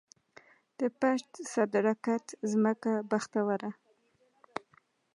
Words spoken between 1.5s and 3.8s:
صدرګټ ځمکه بختوره